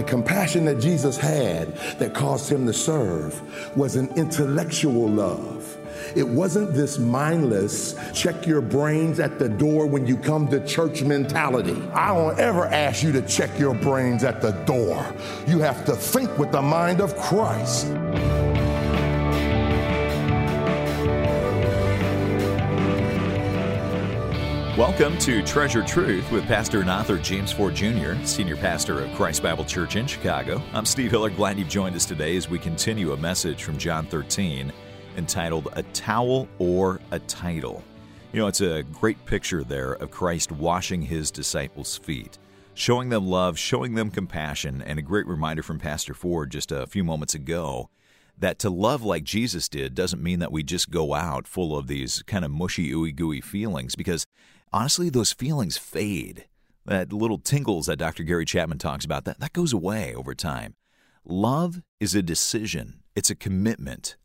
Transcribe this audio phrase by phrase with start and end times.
[0.00, 5.76] the compassion that Jesus had that caused him to serve was an intellectual love.
[6.16, 11.02] It wasn't this mindless, check your brains at the door when you come to church
[11.02, 11.76] mentality.
[11.92, 15.04] I don't ever ask you to check your brains at the door.
[15.46, 17.86] You have to think with the mind of Christ.
[24.80, 29.42] Welcome to Treasured Truth with Pastor and author James Ford Jr., Senior Pastor of Christ
[29.42, 30.62] Bible Church in Chicago.
[30.72, 31.28] I'm Steve Hiller.
[31.28, 34.72] Glad you've joined us today as we continue a message from John 13
[35.18, 37.84] entitled A Towel or a Title.
[38.32, 42.38] You know, it's a great picture there of Christ washing his disciples' feet,
[42.72, 46.86] showing them love, showing them compassion, and a great reminder from Pastor Ford just a
[46.86, 47.90] few moments ago
[48.38, 51.86] that to love like Jesus did doesn't mean that we just go out full of
[51.86, 54.26] these kind of mushy, ooey gooey feelings, because
[54.72, 56.46] honestly, those feelings fade.
[56.86, 58.24] That little tingles that Dr.
[58.24, 60.74] Gary Chapman talks about, that, that goes away over time.
[61.24, 64.16] Love is a decision, it's a commitment.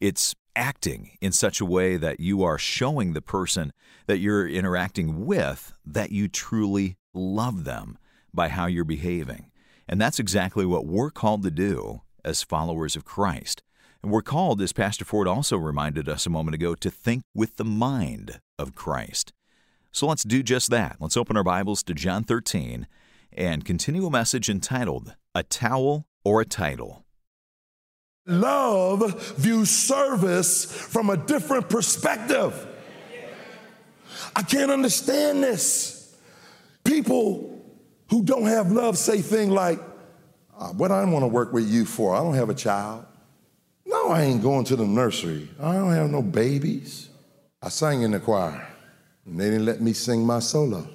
[0.00, 3.72] It's acting in such a way that you are showing the person
[4.06, 7.98] that you're interacting with that you truly love them
[8.32, 9.50] by how you're behaving.
[9.88, 13.62] And that's exactly what we're called to do as followers of Christ.
[14.02, 17.56] And we're called, as Pastor Ford also reminded us a moment ago, to think with
[17.56, 19.32] the mind of Christ.
[19.96, 20.98] So let's do just that.
[21.00, 22.86] Let's open our Bibles to John 13
[23.32, 27.06] and continue a message entitled A Towel or a Title.
[28.26, 32.66] Love views service from a different perspective.
[34.34, 36.14] I can't understand this.
[36.84, 37.64] People
[38.10, 39.80] who don't have love say things like,
[40.58, 42.14] uh, What I want to work with you for?
[42.14, 43.06] I don't have a child.
[43.86, 45.48] No, I ain't going to the nursery.
[45.58, 47.08] I don't have no babies.
[47.62, 48.75] I sang in the choir.
[49.26, 50.88] And they didn't let me sing my solo.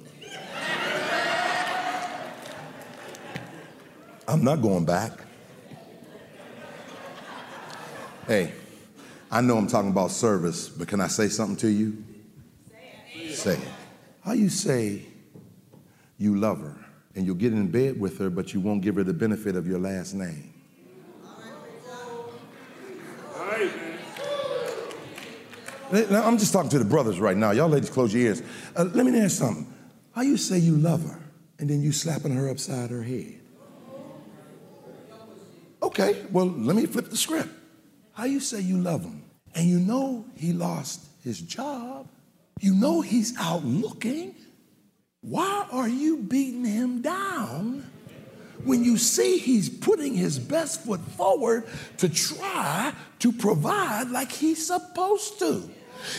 [4.26, 5.12] I'm not going back.
[8.26, 8.52] Hey,
[9.30, 12.02] I know I'm talking about service, but can I say something to you?
[12.70, 13.34] Say it.
[13.34, 13.68] Say it.
[14.24, 15.04] How you say
[16.16, 16.76] you love her
[17.14, 19.66] and you'll get in bed with her, but you won't give her the benefit of
[19.66, 20.54] your last name?
[25.92, 27.50] Now, I'm just talking to the brothers right now.
[27.50, 28.42] Y'all ladies, close your ears.
[28.74, 29.70] Uh, let me ask something.
[30.14, 31.20] How you say you love her
[31.58, 33.40] and then you slapping her upside her head?
[35.82, 37.50] Okay, well, let me flip the script.
[38.12, 39.22] How you say you love him
[39.54, 42.08] and you know he lost his job?
[42.58, 44.34] You know he's out looking.
[45.20, 47.90] Why are you beating him down
[48.64, 51.64] when you see he's putting his best foot forward
[51.98, 55.68] to try to provide like he's supposed to?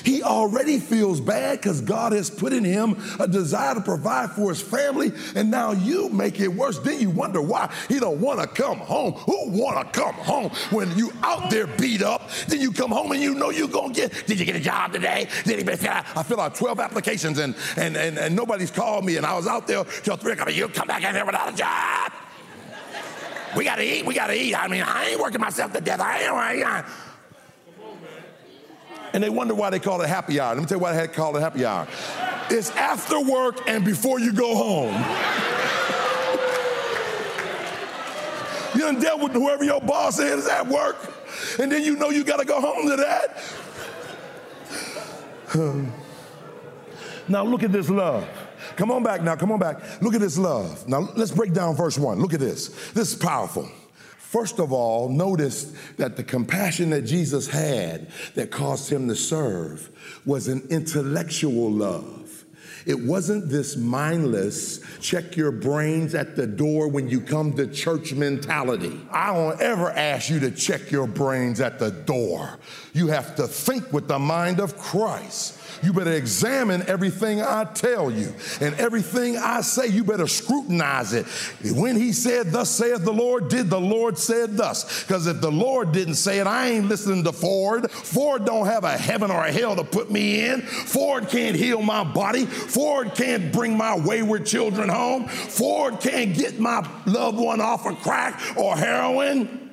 [0.03, 4.49] He already feels bad because God has put in him a desire to provide for
[4.49, 6.79] his family, and now you make it worse.
[6.79, 9.13] Then you wonder why he don't want to come home.
[9.13, 12.29] Who want to come home when you out there beat up?
[12.47, 14.25] Then you come home and you know you're gonna get.
[14.27, 15.27] Did you get a job today?
[15.45, 15.73] Did he?
[15.89, 19.47] I fill out 12 applications and and and, and nobody's called me, and I was
[19.47, 20.53] out there till three o'clock.
[20.55, 22.11] You come back in here without a job.
[23.55, 24.05] We gotta eat.
[24.05, 24.55] We gotta eat.
[24.55, 25.99] I mean, I ain't working myself to death.
[25.99, 26.31] I ain't.
[26.31, 26.85] I ain't
[29.13, 30.53] and they wonder why they call it happy hour.
[30.55, 31.87] Let me tell you why they call it happy hour.
[32.49, 34.93] It's after work and before you go home.
[38.75, 40.97] you done dealt with whoever your boss is at work,
[41.59, 43.37] and then you know you got to go home to that.
[47.27, 48.27] now look at this love.
[48.75, 50.01] Come on back now, come on back.
[50.01, 50.87] Look at this love.
[50.87, 52.19] Now let's break down verse one.
[52.19, 52.69] Look at this.
[52.91, 53.69] This is powerful.
[54.33, 59.91] First of all, notice that the compassion that Jesus had that caused him to serve
[60.25, 62.43] was an intellectual love.
[62.87, 68.13] It wasn't this mindless, check your brains at the door when you come to church
[68.13, 68.99] mentality.
[69.11, 72.57] I don't ever ask you to check your brains at the door.
[72.93, 75.59] You have to think with the mind of Christ.
[75.81, 79.87] You better examine everything I tell you and everything I say.
[79.87, 81.25] You better scrutinize it.
[81.75, 85.03] When he said, Thus saith the Lord, did the Lord said thus?
[85.03, 87.89] Because if the Lord didn't say it, I ain't listening to Ford.
[87.91, 90.61] Ford don't have a heaven or a hell to put me in.
[90.61, 92.45] Ford can't heal my body.
[92.45, 95.27] Ford can't bring my wayward children home.
[95.27, 99.63] Ford can't get my loved one off of crack or heroin.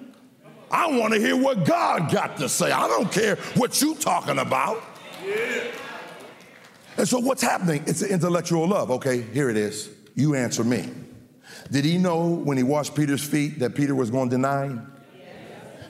[0.71, 2.71] I want to hear what God got to say.
[2.71, 4.83] I don't care what you talking about.
[5.25, 5.65] Yeah.
[7.01, 7.83] And so what's happening?
[7.87, 8.91] It's an intellectual love.
[8.91, 9.89] Okay, here it is.
[10.17, 10.87] You answer me.
[11.71, 14.93] Did he know when he washed Peter's feet that Peter was going to deny him?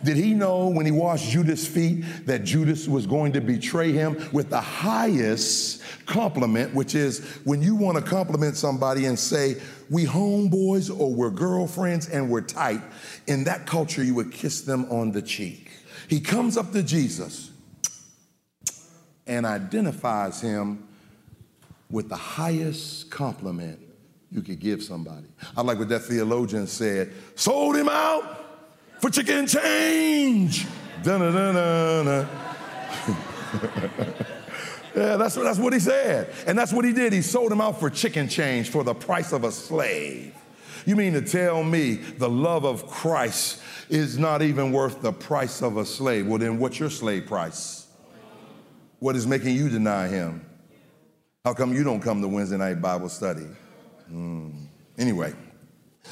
[0.04, 4.24] Did he know when he washed Judas' feet that Judas was going to betray him
[4.32, 9.56] with the highest compliment, which is when you want to compliment somebody and say,
[9.90, 12.82] we homeboys or we're girlfriends and we're tight,
[13.26, 15.72] in that culture, you would kiss them on the cheek.
[16.06, 17.50] He comes up to Jesus
[19.26, 20.86] and identifies him
[21.90, 23.78] with the highest compliment
[24.30, 25.26] you could give somebody.
[25.56, 28.40] I like what that theologian said sold him out
[29.00, 30.66] for chicken change.
[31.02, 32.28] Dun-dun-dun-dun.
[34.94, 36.32] yeah, that's, that's what he said.
[36.46, 37.12] And that's what he did.
[37.12, 40.34] He sold him out for chicken change for the price of a slave.
[40.86, 45.62] You mean to tell me the love of Christ is not even worth the price
[45.62, 46.26] of a slave?
[46.26, 47.86] Well, then what's your slave price?
[48.98, 50.44] What is making you deny him?
[51.44, 53.46] How come you don't come to Wednesday night Bible study?
[54.12, 54.66] Mm.
[54.98, 55.32] Anyway,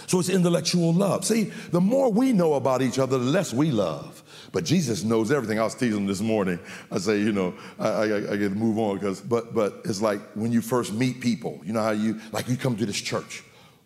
[0.07, 1.27] so it's intellectual love.
[1.27, 4.23] See, the more we know about each other, the less we love.
[4.53, 5.61] But Jesus knows everything.
[5.61, 6.59] I was teasing this morning.
[6.91, 10.01] I say, you know, I, I, I get to move on because, but, but it's
[10.01, 12.99] like when you first meet people, you know how you, like you come to this
[12.99, 13.45] church.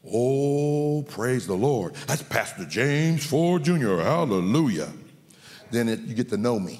[0.09, 1.95] Oh, praise the Lord.
[2.06, 3.97] That's Pastor James Ford Jr.
[3.97, 4.93] Hallelujah.
[5.73, 6.79] Then it, you get to know me.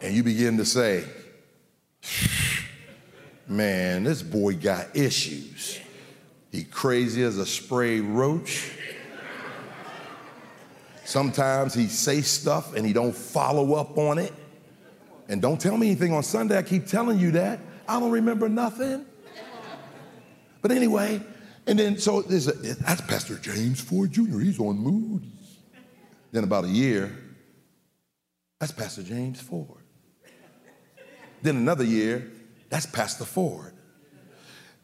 [0.00, 1.04] and you begin to say,
[3.50, 5.80] man, this boy got issues.
[6.52, 8.72] He crazy as a spray roach.
[11.04, 14.32] Sometimes he say stuff and he don't follow up on it.
[15.28, 16.56] And don't tell me anything on Sunday.
[16.56, 17.60] I keep telling you that.
[17.88, 19.04] I don't remember nothing.
[20.62, 21.20] But anyway,
[21.66, 24.38] and then so there's a, that's Pastor James Ford Jr.
[24.38, 25.24] He's on mood.
[26.32, 27.16] Then about a year,
[28.58, 29.82] that's Pastor James Ford.
[31.42, 32.30] Then another year,
[32.70, 33.74] that's Pastor Ford.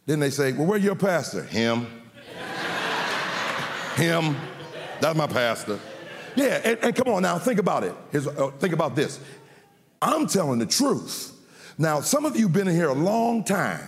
[0.04, 1.42] Then they say, Well, where's your pastor?
[1.42, 1.86] Him.
[3.96, 4.36] Him.
[5.00, 5.80] That's my pastor.
[6.34, 7.94] Yeah, and, and, come on now, think about it.
[8.14, 9.18] Uh, think about this.
[10.02, 11.32] I'm telling the truth.
[11.78, 13.80] Now, some of you been in here a long time.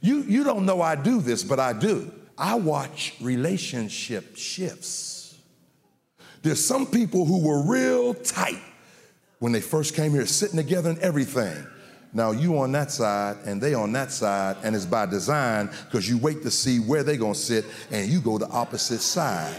[0.00, 2.12] You, you don't know I do this, but I do.
[2.36, 5.38] I watch relationship shifts.
[6.42, 8.60] There's some people who were real tight
[9.38, 11.66] when they first came here, sitting together and everything.
[12.14, 16.06] Now you on that side and they on that side, and it's by design because
[16.06, 19.56] you wait to see where they gonna sit and you go the opposite side.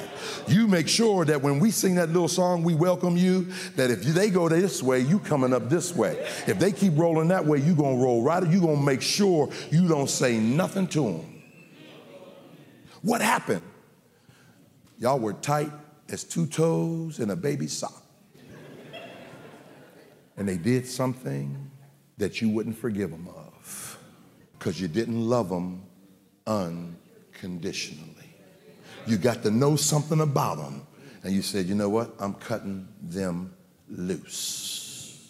[0.48, 4.04] You make sure that when we sing that little song, we welcome you, that if
[4.04, 6.28] they go this way, you coming up this way.
[6.46, 9.88] If they keep rolling that way, you gonna roll right, you gonna make sure you
[9.88, 11.42] don't say nothing to them.
[13.02, 13.64] What happened?
[15.00, 15.72] Y'all were tight
[16.10, 18.04] as two toes in a baby sock.
[20.38, 21.72] And they did something
[22.18, 24.00] that you wouldn't forgive them of
[24.58, 25.84] because you didn't love them
[26.48, 28.10] unconditionally.
[29.06, 30.88] You got to know something about them,
[31.24, 32.14] and you said, you know what?
[32.20, 33.54] I'm cutting them
[33.90, 35.30] loose.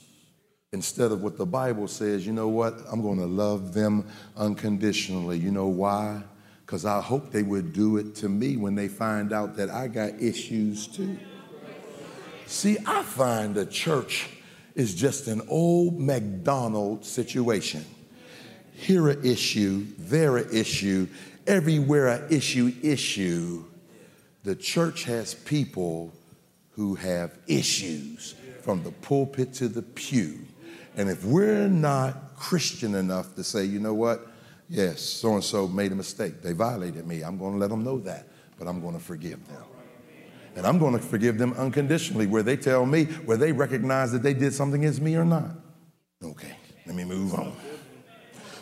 [0.72, 2.76] Instead of what the Bible says, you know what?
[2.92, 5.38] I'm going to love them unconditionally.
[5.38, 6.24] You know why?
[6.66, 9.88] Because I hope they would do it to me when they find out that I
[9.88, 11.18] got issues too.
[12.48, 14.30] See, I find the church
[14.76, 17.86] is just an old McDonald situation.
[18.74, 21.08] Here a issue, there a issue,
[21.46, 23.66] everywhere a issue, issue.
[24.44, 26.14] The church has people
[26.72, 30.40] who have issues from the pulpit to the pew.
[30.96, 34.28] And if we're not Christian enough to say, you know what,
[34.70, 37.84] yes, so and so made a mistake, they violated me, I'm going to let them
[37.84, 38.28] know that,
[38.58, 39.64] but I'm going to forgive them.
[40.56, 44.24] And I'm going to forgive them unconditionally where they tell me, where they recognize that
[44.24, 45.52] they did something against me or not.
[46.24, 46.56] Okay,
[46.86, 47.56] let me move on.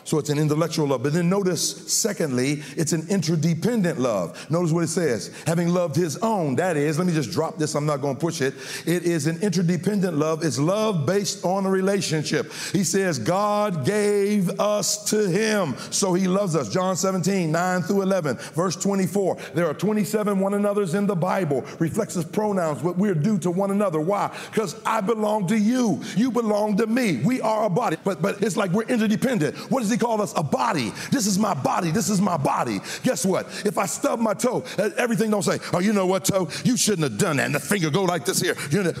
[0.04, 1.02] So it's an intellectual love.
[1.02, 4.50] But then notice, secondly, it's an interdependent love.
[4.50, 6.56] Notice what it says having loved his own.
[6.56, 8.54] That is, let me just drop this, I'm not going to push it.
[8.86, 10.44] It is an interdependent love.
[10.44, 12.52] It's love based on a relationship.
[12.72, 16.68] He says, God gave us to him, so he loves us.
[16.68, 19.36] John 17, 9 through 11, verse 24.
[19.54, 23.70] There are 27 one another's in the Bible, reflexive pronouns, what we're due to one
[23.70, 24.00] another.
[24.00, 24.36] Why?
[24.50, 27.18] Because I belong to you, you belong to me.
[27.18, 29.56] We are a body, but, but it's like we're interdependent.
[29.70, 30.32] What is he called us?
[30.36, 30.92] A body.
[31.10, 31.90] This is my body.
[31.90, 32.80] This is my body.
[33.02, 33.46] Guess what?
[33.64, 34.64] If I stub my toe,
[34.96, 36.48] everything don't say, oh, you know what, toe?
[36.64, 37.46] You shouldn't have done that.
[37.46, 38.56] And the finger go like this here.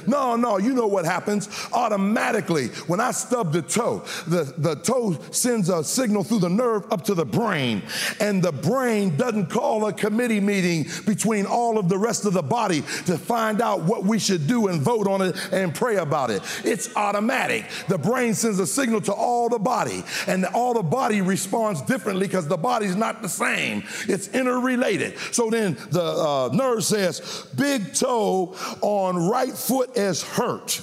[0.06, 1.48] No, no, you know what happens.
[1.72, 6.90] Automatically, when I stub the toe, the, the toe sends a signal through the nerve
[6.92, 7.82] up to the brain.
[8.20, 12.42] And the brain doesn't call a committee meeting between all of the rest of the
[12.42, 16.30] body to find out what we should do and vote on it and pray about
[16.30, 16.42] it.
[16.64, 17.66] It's automatic.
[17.88, 21.80] The brain sends a signal to all the body, and all the the body responds
[21.82, 23.84] differently because the body's not the same.
[24.08, 25.16] It's interrelated.
[25.30, 30.80] So then the uh, nurse says, big toe on right foot is hurt.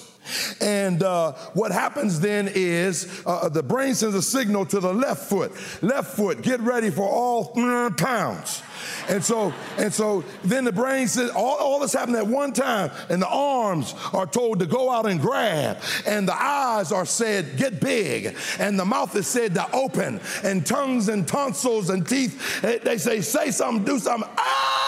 [0.62, 5.30] And uh, what happens then is uh, the brain sends a signal to the left
[5.30, 5.52] foot.
[5.82, 7.54] Left foot, get ready for all
[7.98, 8.62] pounds.
[9.08, 12.92] And so, and so then the brain says, all, all this happened at one time,
[13.10, 17.58] and the arms are told to go out and grab, and the eyes are said,
[17.58, 22.62] get big, and the mouth is said to open, and tongues and tonsils and teeth,
[22.62, 24.30] they say, say something, do something.
[24.38, 24.79] Ah!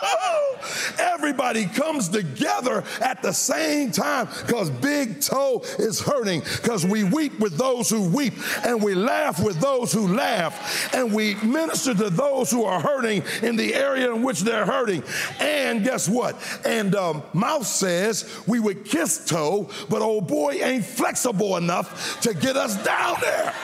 [0.98, 7.38] Everybody comes together at the same time because big toe is hurting because we weep
[7.40, 12.10] with those who weep and we laugh with those who laugh and we minister to
[12.10, 15.02] those who are hurting in the area in which they're hurting.
[15.40, 16.36] And guess what?
[16.64, 17.22] And um,
[17.62, 23.16] says we would kiss toe, but old boy ain't flexible enough to get us down
[23.20, 23.54] there.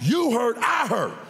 [0.00, 1.25] You hurt, I hurt.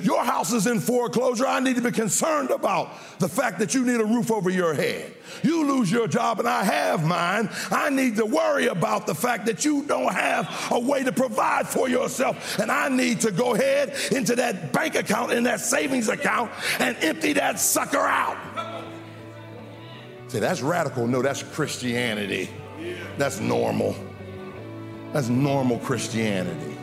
[0.00, 1.46] Your house is in foreclosure.
[1.46, 4.74] I need to be concerned about the fact that you need a roof over your
[4.74, 5.12] head.
[5.42, 7.48] You lose your job and I have mine.
[7.70, 11.66] I need to worry about the fact that you don't have a way to provide
[11.66, 12.58] for yourself.
[12.58, 16.96] And I need to go ahead into that bank account, in that savings account, and
[17.00, 18.36] empty that sucker out.
[20.28, 21.06] Say, that's radical.
[21.06, 22.50] No, that's Christianity.
[23.16, 23.96] That's normal.
[25.12, 26.75] That's normal Christianity.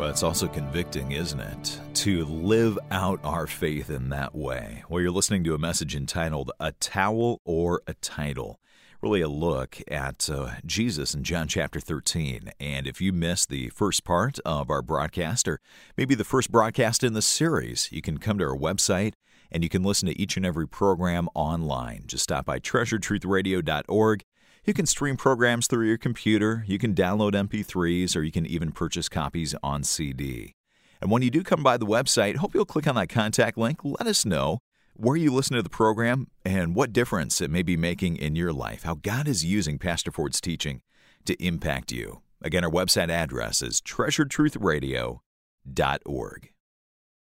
[0.00, 1.78] Well, it's also convicting, isn't it?
[1.96, 4.82] To live out our faith in that way.
[4.88, 8.58] Well, you're listening to a message entitled A Towel or a Title.
[9.02, 12.50] Really, a look at uh, Jesus in John chapter 13.
[12.58, 15.60] And if you missed the first part of our broadcast, or
[15.98, 19.12] maybe the first broadcast in the series, you can come to our website
[19.52, 22.04] and you can listen to each and every program online.
[22.06, 24.24] Just stop by treasuredtruthradio.org
[24.64, 28.72] you can stream programs through your computer, you can download MP3s, or you can even
[28.72, 30.54] purchase copies on CD.
[31.00, 33.80] And when you do come by the website, hope you'll click on that contact link.
[33.82, 34.58] Let us know
[34.94, 38.52] where you listen to the program and what difference it may be making in your
[38.52, 40.82] life, how God is using Pastor Ford's teaching
[41.24, 42.20] to impact you.
[42.42, 46.50] Again, our website address is treasuredtruthradio.org.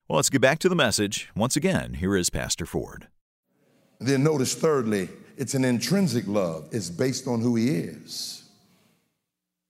[0.08, 1.28] Well, let's get back to the message.
[1.36, 3.06] Once again, here is Pastor Ford.
[4.00, 8.42] Then notice, thirdly, it's an intrinsic love, it's based on who he is.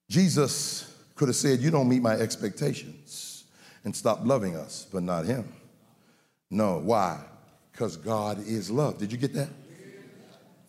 [0.08, 3.44] Jesus could have said, You don't meet my expectations
[3.84, 5.52] and stop loving us, but not him.
[6.50, 7.20] No, why?
[7.70, 8.96] Because God is love.
[8.96, 9.50] Did you get that?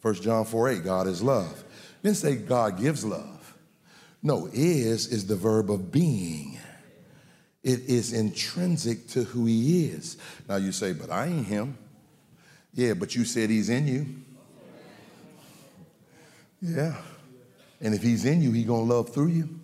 [0.01, 1.63] 1 John 4 8, God is love.
[2.03, 3.55] Didn't say God gives love.
[4.21, 6.59] No, is is the verb of being.
[7.63, 10.17] It is intrinsic to who he is.
[10.49, 11.77] Now you say, but I ain't him.
[12.73, 14.05] Yeah, but you said he's in you.
[16.61, 16.95] Yeah.
[17.81, 19.59] And if he's in you, he going to love through you.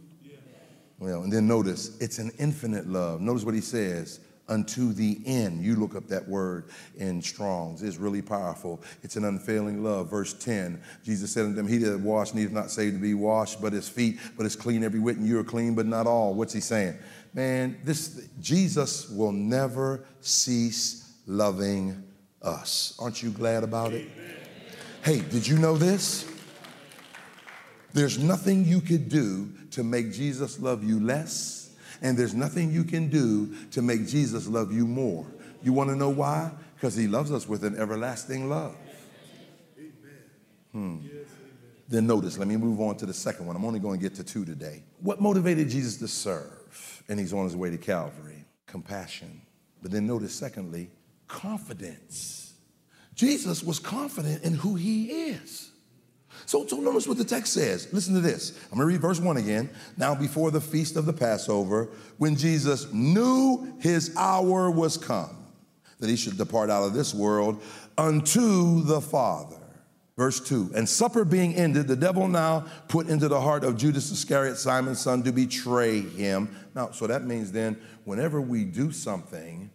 [0.98, 3.20] Well, and then notice, it's an infinite love.
[3.20, 5.64] Notice what he says, unto the end.
[5.64, 7.84] You look up that word in Strong's.
[7.84, 8.82] It's really powerful.
[9.04, 10.10] It's an unfailing love.
[10.10, 13.62] Verse 10, Jesus said unto them, He that washed needs not saved to be washed,
[13.62, 16.34] but his feet, but is clean every whit, and you are clean, but not all.
[16.34, 16.98] What's he saying?
[17.34, 22.02] Man, this Jesus will never cease loving
[22.42, 22.96] us.
[23.00, 24.08] Aren't you glad about it?
[25.04, 26.32] Hey, did you know this?
[27.96, 32.84] There's nothing you could do to make Jesus love you less, and there's nothing you
[32.84, 35.26] can do to make Jesus love you more.
[35.64, 36.52] You want to know why?
[36.76, 38.76] Because he loves us with an everlasting love.
[40.74, 40.98] Hmm.
[41.88, 43.56] Then notice, let me move on to the second one.
[43.56, 44.84] I'm only going to get to two today.
[45.00, 47.02] What motivated Jesus to serve?
[47.08, 48.44] And he's on his way to Calvary.
[48.68, 49.42] Compassion.
[49.82, 50.90] But then notice, secondly,
[51.30, 52.56] confidence.
[53.14, 55.72] Jesus was confident in who he is.
[56.46, 57.92] So, so notice what the text says.
[57.92, 58.58] Listen to this.
[58.72, 59.70] I'm going to read verse 1 again.
[59.98, 65.36] Now, before the feast of the Passover, when Jesus knew his hour was come,
[66.00, 67.62] that he should depart out of this world
[67.98, 69.58] unto the Father.
[70.18, 74.12] Verse 2 And supper being ended, the devil now put into the heart of Judas
[74.12, 76.56] Iscariot, Simon's son, to betray him.
[76.74, 79.70] Now, so that means then, whenever we do something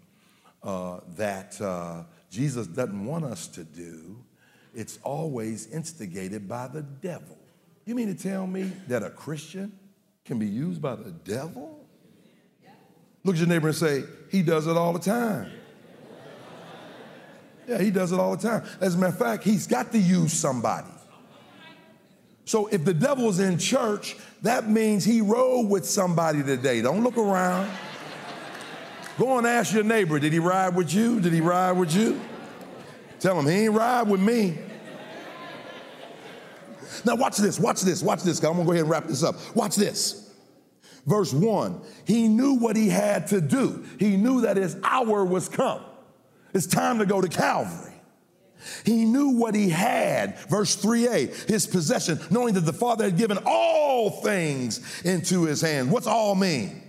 [0.62, 4.24] uh, that uh, Jesus doesn't want us to do,
[4.74, 7.36] it's always instigated by the devil.
[7.86, 9.72] You mean to tell me that a Christian
[10.24, 11.84] can be used by the devil?
[13.24, 15.50] Look at your neighbor and say, He does it all the time.
[17.70, 18.64] Yeah, he does it all the time.
[18.80, 20.88] As a matter of fact, he's got to use somebody.
[22.44, 26.82] So if the devil's in church, that means he rode with somebody today.
[26.82, 27.70] Don't look around.
[29.18, 31.20] Go and ask your neighbor, did he ride with you?
[31.20, 32.20] Did he ride with you?
[33.20, 34.58] Tell him he ain't ride with me.
[37.04, 38.42] Now, watch this, watch this, watch this.
[38.42, 39.36] I'm gonna go ahead and wrap this up.
[39.54, 40.30] Watch this.
[41.06, 43.84] Verse one, he knew what he had to do.
[43.98, 45.82] He knew that his hour was come.
[46.52, 47.94] It's time to go to Calvary.
[48.84, 53.38] He knew what he had, verse 3a, his possession, knowing that the Father had given
[53.46, 55.90] all things into his hand.
[55.90, 56.82] What's all mean?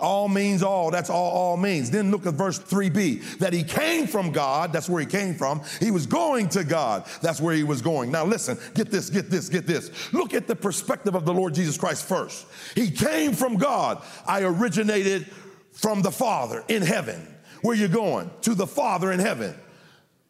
[0.00, 0.90] All means all.
[0.90, 1.90] That's all all means.
[1.90, 4.72] Then look at verse 3b that he came from God.
[4.72, 5.62] That's where he came from.
[5.80, 7.06] He was going to God.
[7.22, 8.10] That's where he was going.
[8.10, 10.12] Now listen, get this, get this, get this.
[10.12, 12.46] Look at the perspective of the Lord Jesus Christ first.
[12.74, 14.02] He came from God.
[14.26, 15.26] I originated
[15.72, 17.34] from the Father in heaven.
[17.62, 18.30] Where you going?
[18.42, 19.54] To the Father in heaven.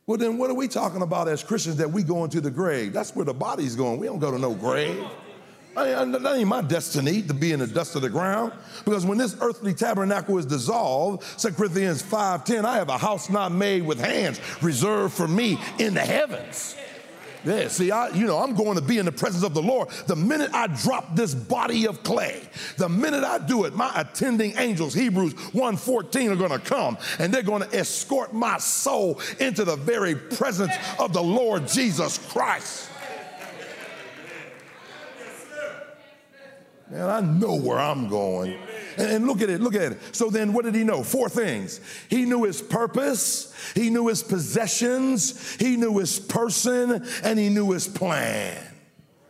[0.06, 2.92] Well, then what are we talking about as Christians that we go into the grave?
[2.92, 3.98] That's where the body's going.
[3.98, 5.04] We don't go to no grave.
[5.76, 8.52] I mean, that ain't my destiny to be in the dust of the ground.
[8.84, 13.52] Because when this earthly tabernacle is dissolved, 2 Corinthians 5:10, I have a house not
[13.52, 16.76] made with hands reserved for me in the heavens.
[17.44, 19.88] Yeah, see, I, you know, I'm going to be in the presence of the Lord.
[20.08, 22.42] The minute I drop this body of clay,
[22.76, 27.32] the minute I do it, my attending angels, Hebrews 1:14, are going to come and
[27.32, 32.88] they're going to escort my soul into the very presence of the Lord Jesus Christ.
[36.90, 38.56] Man, I know where I'm going.
[38.96, 39.98] And, and, look at it, look at it.
[40.12, 41.02] So then, what did he know?
[41.02, 41.80] Four things.
[42.08, 47.72] He knew his purpose, he knew his possessions, he knew his person, and he knew
[47.72, 48.62] his plan.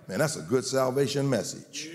[0.06, 1.88] Man, that's a good salvation message.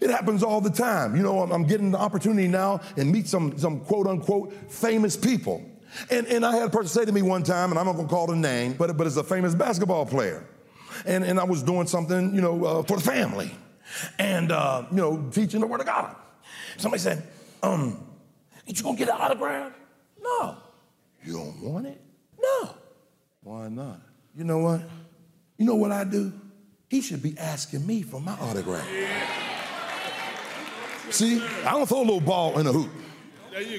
[0.00, 1.14] It happens all the time.
[1.14, 5.14] You know, I'm, I'm getting the opportunity now and meet some, some quote unquote famous
[5.16, 5.62] people.
[6.10, 8.08] And, and I had a person say to me one time, and I'm not gonna
[8.08, 10.46] call the name, but, but it's a famous basketball player.
[11.04, 13.54] And, and I was doing something, you know, uh, for the family
[14.18, 16.16] and, uh, you know, teaching the Word of God.
[16.76, 17.22] Somebody said,
[17.62, 18.02] um,
[18.66, 19.72] ain't you gonna get an autograph?
[20.22, 20.56] No.
[21.24, 22.00] You don't want it?
[22.40, 22.74] No.
[23.42, 24.00] Why not?
[24.36, 24.82] You know what?
[25.58, 26.32] You know what I do?
[26.88, 28.86] He should be asking me for my autograph.
[31.10, 32.90] See, I don't throw a little ball in a hoop.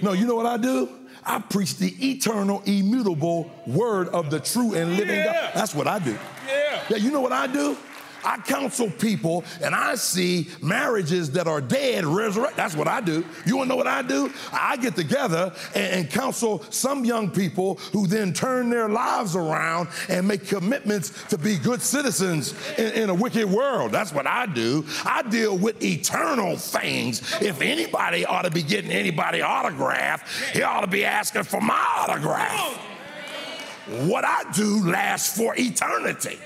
[0.01, 0.89] No, you know what I do?
[1.23, 5.25] I preach the eternal, immutable word of the true and living yeah.
[5.25, 5.51] God.
[5.53, 6.17] That's what I do.
[6.47, 6.83] Yeah.
[6.89, 7.77] Yeah, you know what I do?
[8.23, 12.57] I counsel people and I see marriages that are dead resurrect.
[12.57, 13.25] That's what I do.
[13.45, 14.31] You want to know what I do?
[14.51, 19.87] I get together and, and, counsel some young people who then turn their lives around
[20.09, 23.91] and make commitments to be good citizens in, in a wicked world.
[23.91, 24.85] That's what I do.
[25.05, 27.21] I deal with eternal things.
[27.41, 31.87] If anybody ought to be getting anybody autograph, he ought to be asking for my
[31.97, 32.77] autograph.
[34.05, 36.39] What I do lasts for eternity.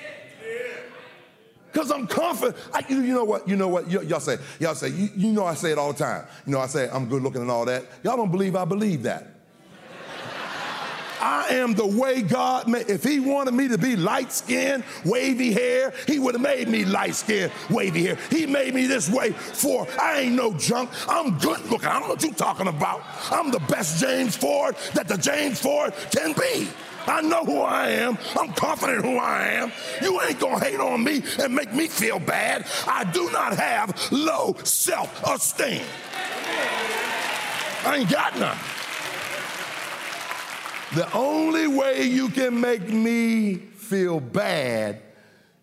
[1.75, 2.55] Because I'm confident.
[2.73, 3.45] I, you, you, know what?
[3.49, 3.85] You know what?
[3.88, 6.25] Y- y'all say, y'all say, you, you know I say it all the time.
[6.45, 7.83] You know, I say I'm good looking and all that.
[8.01, 9.27] Y'all don't believe I believe that.
[11.19, 12.89] I am the way God made.
[12.89, 16.85] If He wanted me to be light skinned, wavy hair, He would have made me
[16.85, 18.17] light skinned, wavy hair.
[18.29, 20.91] He made me this way for I ain't no junk.
[21.09, 21.89] I'm good looking.
[21.89, 23.03] I don't know what you talking about.
[23.31, 26.69] I'm the best James Ford that the James Ford can be.
[27.07, 28.17] I know who I am.
[28.37, 29.71] I'm confident who I am.
[30.01, 32.65] You ain't gonna hate on me and make me feel bad.
[32.87, 35.85] I do not have low self esteem.
[37.85, 38.57] I ain't got none.
[40.95, 45.01] The only way you can make me feel bad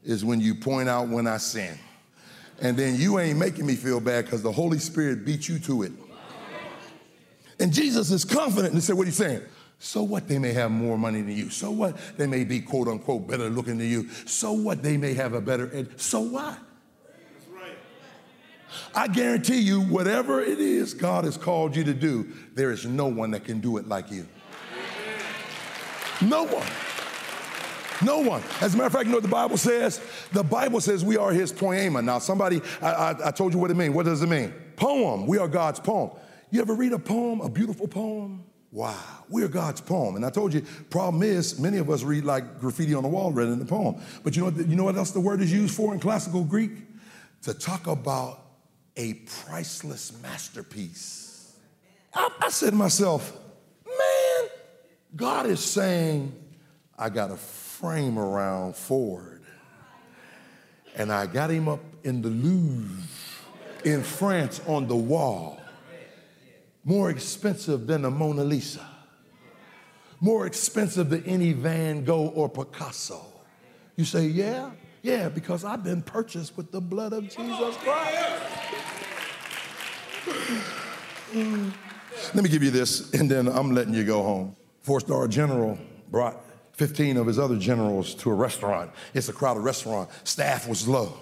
[0.05, 1.79] is when you point out when I sin.
[2.61, 5.83] And then you ain't making me feel bad because the Holy Spirit beat you to
[5.83, 5.93] it.
[7.59, 9.43] And Jesus is confident and said, What are you saying?
[9.85, 10.29] So what?
[10.29, 11.51] They may have more money than you.
[11.51, 11.97] So what?
[12.17, 14.09] They may be quote unquote better looking than you.
[14.27, 14.81] So what?
[14.81, 16.01] They may have a better ed.
[16.01, 16.57] So what?
[18.95, 23.09] I guarantee you, whatever it is God has called you to do, there is no
[23.09, 24.27] one that can do it like you.
[26.21, 26.67] No one.
[28.05, 28.43] No one.
[28.61, 30.01] As a matter of fact, you know what the Bible says?
[30.33, 32.01] The Bible says we are his poema.
[32.01, 33.95] Now, somebody, I, I, I told you what it means.
[33.97, 34.55] What does it mean?
[34.77, 35.27] Poem.
[35.27, 36.13] We are God's poem.
[36.53, 38.45] You ever read a poem, a beautiful poem?
[38.73, 38.97] Wow,
[39.29, 40.17] we're God's poem.
[40.17, 43.31] And I told you, problem is, many of us read like graffiti on the wall
[43.31, 43.97] rather than the poem.
[44.25, 46.43] But you know, what, you know what else the word is used for in classical
[46.43, 46.71] Greek?
[47.43, 48.41] To talk about
[48.97, 51.55] a priceless masterpiece.
[52.15, 53.37] I, I said to myself,
[53.85, 54.49] man,
[55.17, 56.35] God is saying,
[56.99, 59.43] I got a frame around Ford,
[60.97, 63.03] and I got him up in the Louvre
[63.85, 65.62] in France on the wall
[66.85, 68.87] more expensive than the Mona Lisa,
[70.21, 73.25] more expensive than any Van Gogh or Picasso.
[73.97, 74.71] You say, yeah?
[75.03, 78.43] Yeah, because I've been purchased with the blood of Jesus Christ.
[82.35, 84.57] Let me give you this, and then I'm letting you go home.
[84.83, 85.79] Four star general
[86.11, 88.91] brought 15 of his other generals to a restaurant.
[89.15, 90.11] It's a crowded restaurant.
[90.25, 91.19] Staff was low.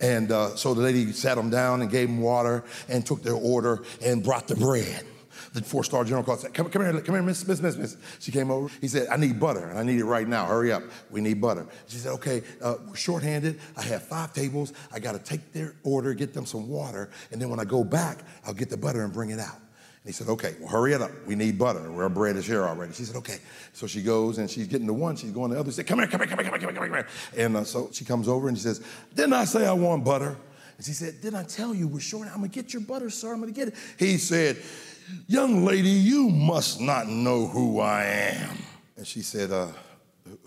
[0.00, 3.34] And uh, so the lady sat them down and gave them water and took their
[3.34, 5.04] order and brought the bread.
[5.52, 7.96] The four-star general called said, come, come here, come here, miss, miss, miss, miss.
[8.20, 8.70] She came over.
[8.80, 10.46] He said, I need butter, and I need it right now.
[10.46, 10.84] Hurry up.
[11.10, 11.66] We need butter.
[11.88, 13.58] She said, okay, uh, we're shorthanded.
[13.76, 14.72] I have five tables.
[14.92, 17.82] I got to take their order, get them some water, and then when I go
[17.82, 19.58] back, I'll get the butter and bring it out.
[20.02, 21.10] And he said, okay, well, hurry it up.
[21.26, 21.92] We need butter.
[21.92, 22.94] Our bread is here already.
[22.94, 23.38] She said, okay.
[23.74, 25.14] So she goes and she's getting the one.
[25.14, 25.70] She's going to the other.
[25.70, 27.44] She said, come here, come here, come here, come here, come here, come here.
[27.44, 28.82] And uh, so she comes over and she says,
[29.14, 30.38] didn't I say I want butter?
[30.78, 32.28] And she said, didn't I tell you we're short?
[32.28, 33.34] I'm going to get your butter, sir.
[33.34, 33.74] I'm going to get it.
[33.98, 34.56] He said,
[35.26, 38.56] young lady, you must not know who I am.
[38.96, 39.68] And she said, uh,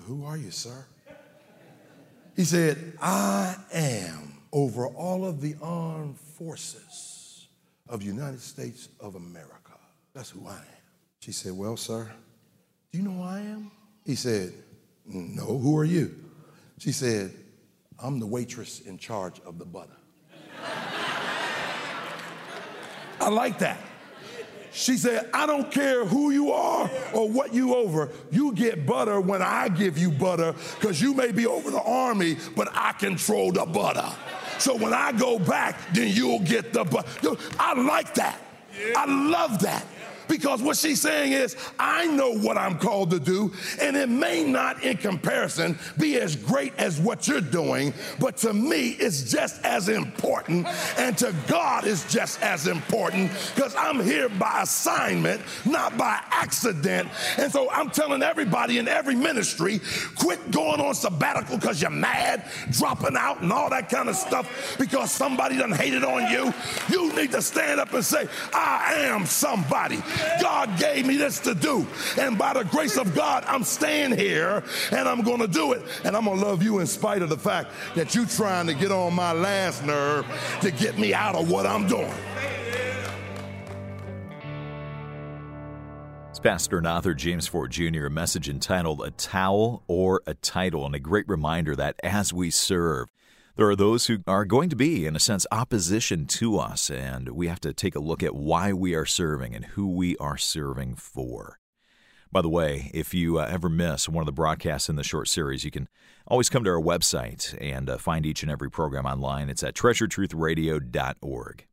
[0.08, 0.84] who are you, sir?
[2.36, 7.13] He said, I am over all of the armed forces
[7.90, 9.78] of United States of America.
[10.14, 10.82] That's who I am.
[11.20, 12.10] She said, Well, sir,
[12.92, 13.72] do you know who I am?
[14.06, 14.54] He said,
[15.06, 16.14] No, who are you?
[16.80, 17.34] She said,
[18.00, 19.96] I'm the waitress in charge of the butter.
[23.20, 23.80] I like that.
[24.74, 28.10] She said, I don't care who you are or what you over.
[28.32, 32.38] You get butter when I give you butter because you may be over the army,
[32.56, 34.12] but I control the butter.
[34.60, 36.84] So when I go back, then you'll get the.
[37.60, 38.40] I like that.
[38.96, 39.86] I love that.
[40.34, 44.44] Because what she's saying is, I know what I'm called to do, and it may
[44.44, 49.64] not, in comparison, be as great as what you're doing, but to me, it's just
[49.64, 50.66] as important,
[50.98, 57.10] and to God, it's just as important because I'm here by assignment, not by accident.
[57.38, 59.82] And so I'm telling everybody in every ministry
[60.18, 64.78] quit going on sabbatical because you're mad, dropping out, and all that kind of stuff
[64.80, 66.52] because somebody done hated on you.
[66.90, 70.02] You need to stand up and say, I am somebody.
[70.42, 71.86] God gave me this to do.
[72.20, 75.84] And by the grace of God, I'm staying here and I'm going to do it.
[76.04, 78.74] And I'm going to love you in spite of the fact that you're trying to
[78.74, 80.26] get on my last nerve
[80.62, 82.14] to get me out of what I'm doing.
[86.44, 90.94] Pastor and author James Ford Jr., a message entitled A Towel or a Title, and
[90.94, 93.08] a great reminder that as we serve,
[93.56, 97.30] there are those who are going to be, in a sense, opposition to us, and
[97.30, 100.38] we have to take a look at why we are serving and who we are
[100.38, 101.60] serving for.
[102.32, 105.28] By the way, if you uh, ever miss one of the broadcasts in the short
[105.28, 105.88] series, you can
[106.26, 109.52] always come to our website and uh, find each and every program online.
[109.52, 111.68] It's at treasuredtruthradio.org.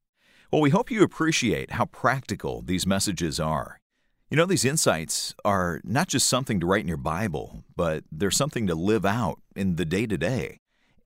[0.52, 3.80] Well, we hope you appreciate how practical these messages are.
[4.28, 8.30] You know, these insights are not just something to write in your Bible, but they're
[8.30, 10.58] something to live out in the day to day.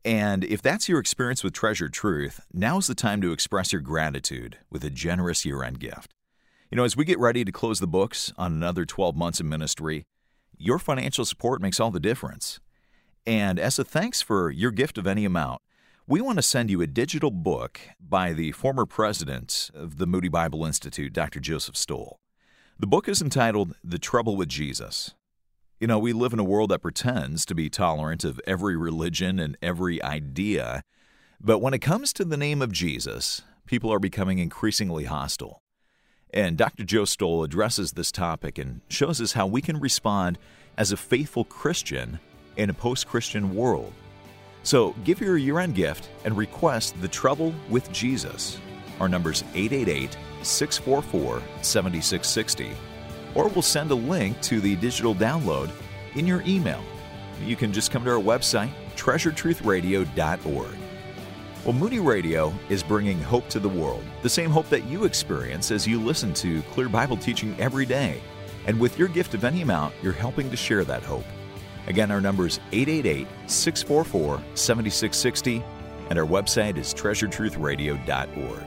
[0.05, 4.59] And if that's your experience with Treasured Truth, now's the time to express your gratitude
[4.71, 6.13] with a generous year end gift.
[6.71, 9.47] You know, as we get ready to close the books on another 12 months of
[9.47, 10.05] ministry,
[10.59, 12.61] your financial support makes all the difference.
[13.27, 15.63] And as a thanks for your gift of any amount,
[16.07, 20.29] we want to send you a digital book by the former president of the Moody
[20.29, 21.41] Bible Institute, Dr.
[21.41, 22.21] Joseph Stowell.
[22.79, 25.15] The book is entitled The Trouble with Jesus
[25.81, 29.39] you know, we live in a world that pretends to be tolerant of every religion
[29.39, 30.83] and every idea,
[31.41, 35.61] but when it comes to the name of Jesus, people are becoming increasingly hostile.
[36.33, 36.85] And Dr.
[36.85, 40.39] Joe Stowell addresses this topic and shows us how we can respond
[40.77, 42.19] as a faithful Christian
[42.57, 43.93] in a post Christian world.
[44.63, 48.59] So give your year end gift and request The Trouble with Jesus.
[49.01, 52.94] Our number's 888 644 7660
[53.35, 55.71] or we'll send a link to the digital download
[56.15, 56.83] in your email.
[57.43, 60.77] You can just come to our website, treasuredtruthradio.org.
[61.65, 65.71] Well, Moody Radio is bringing hope to the world, the same hope that you experience
[65.71, 68.21] as you listen to clear Bible teaching every day.
[68.67, 71.25] And with your gift of any amount, you're helping to share that hope.
[71.87, 75.65] Again, our number is 888 644 7660,
[76.11, 78.67] and our website is treasuredtruthradio.org.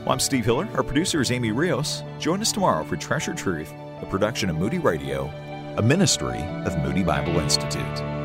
[0.00, 0.68] Well, I'm Steve Hiller.
[0.74, 2.02] Our producer is Amy Rios.
[2.18, 5.30] Join us tomorrow for Treasured Truth a production of Moody Radio,
[5.76, 8.19] a ministry of Moody Bible Institute.